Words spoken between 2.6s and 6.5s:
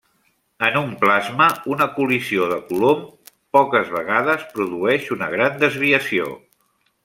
Coulomb poques vegades produeix una gran desviació.